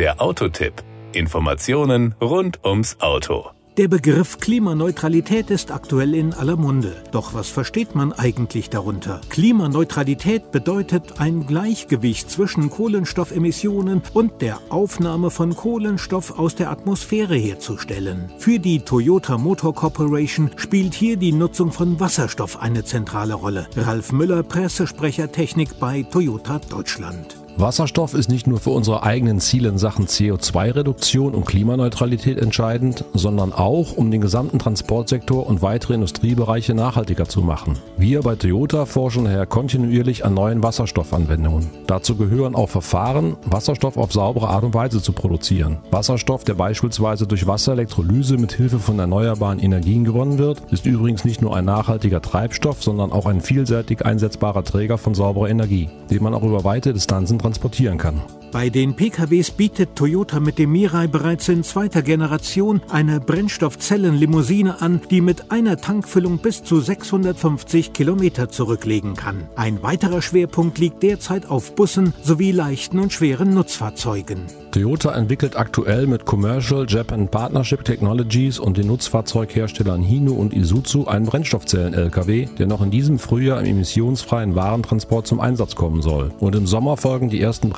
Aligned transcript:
Der 0.00 0.18
Autotipp. 0.22 0.82
Informationen 1.12 2.14
rund 2.22 2.64
ums 2.64 2.96
Auto. 3.00 3.50
Der 3.76 3.86
Begriff 3.86 4.38
Klimaneutralität 4.38 5.50
ist 5.50 5.70
aktuell 5.70 6.14
in 6.14 6.32
aller 6.32 6.56
Munde. 6.56 7.04
Doch 7.12 7.34
was 7.34 7.50
versteht 7.50 7.94
man 7.94 8.14
eigentlich 8.14 8.70
darunter? 8.70 9.20
Klimaneutralität 9.28 10.52
bedeutet 10.52 11.20
ein 11.20 11.46
Gleichgewicht 11.46 12.30
zwischen 12.30 12.70
Kohlenstoffemissionen 12.70 14.00
und 14.14 14.40
der 14.40 14.58
Aufnahme 14.70 15.30
von 15.30 15.54
Kohlenstoff 15.54 16.38
aus 16.38 16.54
der 16.54 16.70
Atmosphäre 16.70 17.36
herzustellen. 17.36 18.32
Für 18.38 18.58
die 18.58 18.80
Toyota 18.80 19.36
Motor 19.36 19.74
Corporation 19.74 20.50
spielt 20.56 20.94
hier 20.94 21.18
die 21.18 21.32
Nutzung 21.32 21.72
von 21.72 22.00
Wasserstoff 22.00 22.58
eine 22.62 22.84
zentrale 22.84 23.34
Rolle. 23.34 23.68
Ralf 23.76 24.12
Müller, 24.12 24.44
Pressesprecher 24.44 25.30
Technik 25.30 25.78
bei 25.78 26.04
Toyota 26.04 26.58
Deutschland. 26.70 27.39
Wasserstoff 27.56 28.14
ist 28.14 28.30
nicht 28.30 28.46
nur 28.46 28.58
für 28.58 28.70
unsere 28.70 29.02
eigenen 29.02 29.40
Ziele 29.40 29.68
in 29.68 29.78
Sachen 29.78 30.06
CO2-Reduktion 30.06 31.34
und 31.34 31.46
Klimaneutralität 31.46 32.38
entscheidend, 32.38 33.04
sondern 33.12 33.52
auch, 33.52 33.96
um 33.96 34.10
den 34.10 34.20
gesamten 34.20 34.58
Transportsektor 34.58 35.46
und 35.46 35.60
weitere 35.60 35.94
Industriebereiche 35.94 36.74
nachhaltiger 36.74 37.26
zu 37.28 37.42
machen. 37.42 37.78
Wir 37.98 38.20
bei 38.22 38.36
Toyota 38.36 38.86
forschen 38.86 39.24
daher 39.24 39.46
kontinuierlich 39.46 40.24
an 40.24 40.34
neuen 40.34 40.62
Wasserstoffanwendungen. 40.62 41.68
Dazu 41.86 42.16
gehören 42.16 42.54
auch 42.54 42.68
Verfahren, 42.68 43.36
Wasserstoff 43.44 43.96
auf 43.96 44.12
saubere 44.12 44.48
Art 44.48 44.64
und 44.64 44.74
Weise 44.74 45.02
zu 45.02 45.12
produzieren. 45.12 45.78
Wasserstoff, 45.90 46.44
der 46.44 46.54
beispielsweise 46.54 47.26
durch 47.26 47.46
Wasserelektrolyse 47.46 48.38
mit 48.38 48.52
Hilfe 48.52 48.78
von 48.78 48.98
erneuerbaren 48.98 49.58
Energien 49.58 50.04
gewonnen 50.04 50.38
wird, 50.38 50.62
ist 50.70 50.86
übrigens 50.86 51.24
nicht 51.24 51.42
nur 51.42 51.56
ein 51.56 51.64
nachhaltiger 51.64 52.22
Treibstoff, 52.22 52.82
sondern 52.82 53.12
auch 53.12 53.26
ein 53.26 53.40
vielseitig 53.40 54.06
einsetzbarer 54.06 54.64
Träger 54.64 54.98
von 54.98 55.14
sauberer 55.14 55.50
Energie, 55.50 55.88
den 56.10 56.22
man 56.22 56.34
auch 56.34 56.42
über 56.42 56.64
weite 56.64 56.92
Distanzen 56.92 57.38
transportieren 57.40 57.98
kann. 57.98 58.22
Bei 58.52 58.68
den 58.68 58.96
PKWs 58.96 59.52
bietet 59.52 59.94
Toyota 59.94 60.40
mit 60.40 60.58
dem 60.58 60.72
Mirai 60.72 61.06
bereits 61.06 61.48
in 61.48 61.62
zweiter 61.62 62.02
Generation 62.02 62.80
eine 62.88 63.20
Brennstoffzellenlimousine 63.20 64.82
an, 64.82 65.00
die 65.08 65.20
mit 65.20 65.52
einer 65.52 65.76
Tankfüllung 65.76 66.38
bis 66.38 66.64
zu 66.64 66.80
650 66.80 67.92
Kilometer 67.92 68.48
zurücklegen 68.48 69.14
kann. 69.14 69.48
Ein 69.54 69.84
weiterer 69.84 70.20
Schwerpunkt 70.20 70.78
liegt 70.78 71.04
derzeit 71.04 71.48
auf 71.48 71.76
Bussen 71.76 72.12
sowie 72.22 72.50
leichten 72.50 72.98
und 72.98 73.12
schweren 73.12 73.54
Nutzfahrzeugen. 73.54 74.40
Toyota 74.72 75.12
entwickelt 75.14 75.56
aktuell 75.56 76.06
mit 76.06 76.24
Commercial 76.24 76.86
Japan 76.88 77.28
Partnership 77.28 77.84
Technologies 77.84 78.60
und 78.60 78.76
den 78.76 78.86
Nutzfahrzeugherstellern 78.86 80.00
Hino 80.00 80.32
und 80.32 80.54
Isuzu 80.54 81.08
einen 81.08 81.26
Brennstoffzellen-LKW, 81.26 82.46
der 82.56 82.66
noch 82.66 82.80
in 82.80 82.90
diesem 82.92 83.18
Frühjahr 83.18 83.60
im 83.60 83.66
emissionsfreien 83.66 84.54
Warentransport 84.54 85.26
zum 85.26 85.40
Einsatz 85.40 85.74
kommen 85.74 86.02
soll. 86.02 86.30
Und 86.38 86.54
im 86.54 86.68
Sommer 86.68 86.96
folgen 86.96 87.30
die 87.30 87.40
ersten 87.40 87.70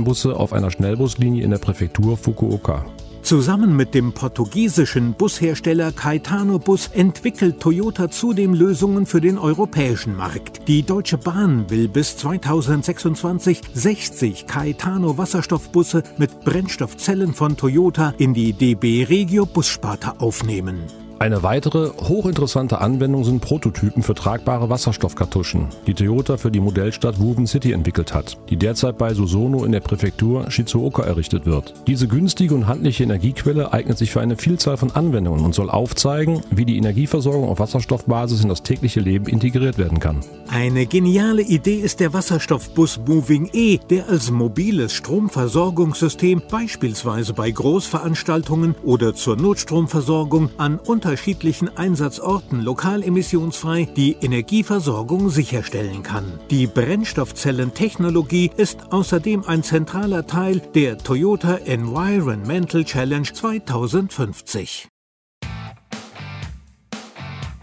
Brennstoffzellenbusse 0.00 0.36
auf 0.36 0.52
einer 0.52 0.70
Schnellbuslinie 0.70 1.44
in 1.44 1.50
der 1.50 1.58
Präfektur 1.58 2.16
Fukuoka. 2.16 2.84
Zusammen 3.22 3.76
mit 3.76 3.94
dem 3.94 4.12
portugiesischen 4.12 5.12
Bushersteller 5.12 5.92
Caetano 5.92 6.58
Bus 6.58 6.88
entwickelt 6.94 7.60
Toyota 7.60 8.10
zudem 8.10 8.54
Lösungen 8.54 9.04
für 9.04 9.20
den 9.20 9.36
europäischen 9.36 10.16
Markt. 10.16 10.66
Die 10.66 10.82
Deutsche 10.82 11.18
Bahn 11.18 11.68
will 11.68 11.86
bis 11.86 12.16
2026 12.16 13.60
60 13.74 14.46
Caetano 14.46 15.18
Wasserstoffbusse 15.18 16.02
mit 16.16 16.40
Brennstoffzellen 16.40 17.34
von 17.34 17.58
Toyota 17.58 18.14
in 18.16 18.32
die 18.32 18.54
DB 18.54 19.04
Regio 19.04 19.44
Bussparte 19.44 20.18
aufnehmen. 20.18 20.80
Eine 21.22 21.42
weitere 21.42 21.90
hochinteressante 21.90 22.80
Anwendung 22.80 23.24
sind 23.24 23.42
Prototypen 23.42 24.02
für 24.02 24.14
tragbare 24.14 24.70
Wasserstoffkartuschen, 24.70 25.66
die 25.86 25.92
Toyota 25.92 26.38
für 26.38 26.50
die 26.50 26.60
Modellstadt 26.60 27.20
Woven 27.20 27.46
City 27.46 27.72
entwickelt 27.72 28.14
hat, 28.14 28.38
die 28.48 28.56
derzeit 28.56 28.96
bei 28.96 29.12
Susono 29.12 29.66
in 29.66 29.72
der 29.72 29.80
Präfektur 29.80 30.50
Shizuoka 30.50 31.02
errichtet 31.02 31.44
wird. 31.44 31.74
Diese 31.86 32.08
günstige 32.08 32.54
und 32.54 32.68
handliche 32.68 33.02
Energiequelle 33.02 33.70
eignet 33.70 33.98
sich 33.98 34.12
für 34.12 34.22
eine 34.22 34.38
Vielzahl 34.38 34.78
von 34.78 34.92
Anwendungen 34.92 35.44
und 35.44 35.54
soll 35.54 35.68
aufzeigen, 35.68 36.40
wie 36.50 36.64
die 36.64 36.78
Energieversorgung 36.78 37.50
auf 37.50 37.58
Wasserstoffbasis 37.58 38.42
in 38.42 38.48
das 38.48 38.62
tägliche 38.62 39.00
Leben 39.00 39.26
integriert 39.26 39.76
werden 39.76 40.00
kann. 40.00 40.20
Eine 40.48 40.86
geniale 40.86 41.42
Idee 41.42 41.80
ist 41.80 42.00
der 42.00 42.14
Wasserstoffbus 42.14 42.98
Moving 43.06 43.50
E, 43.52 43.76
der 43.90 44.08
als 44.08 44.30
mobiles 44.30 44.94
Stromversorgungssystem 44.94 46.40
beispielsweise 46.50 47.34
bei 47.34 47.50
Großveranstaltungen 47.50 48.74
oder 48.84 49.14
zur 49.14 49.36
Notstromversorgung 49.36 50.48
an 50.56 50.78
unter 50.78 51.09
unterschiedlichen 51.10 51.76
Einsatzorten 51.76 52.60
lokal 52.60 53.02
emissionsfrei 53.02 53.88
die 53.96 54.12
Energieversorgung 54.20 55.28
sicherstellen 55.28 56.04
kann. 56.04 56.38
Die 56.50 56.68
Brennstoffzellentechnologie 56.68 58.52
ist 58.56 58.92
außerdem 58.92 59.42
ein 59.44 59.64
zentraler 59.64 60.28
Teil 60.28 60.60
der 60.72 60.98
Toyota 60.98 61.56
Environmental 61.56 62.84
Challenge 62.84 63.26
2050. 63.26 64.86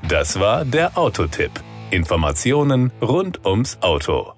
Das 0.10 0.38
war 0.42 0.66
der 0.66 0.98
Autotipp. 0.98 1.52
Informationen 1.90 2.92
rund 3.02 3.46
ums 3.46 3.78
Auto. 3.82 4.37